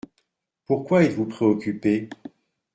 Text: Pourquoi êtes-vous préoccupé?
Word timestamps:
Pourquoi 0.65 1.03
êtes-vous 1.03 1.27
préoccupé? 1.27 2.09